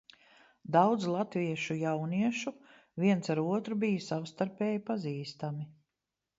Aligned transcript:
Daudz 0.75 1.03
latviešu 1.15 1.77
jauniešu 1.81 2.55
viens 3.05 3.31
ar 3.35 3.43
otru 3.45 3.79
bija 3.87 4.03
savstarpēji 4.09 4.85
pazīstami. 4.93 5.73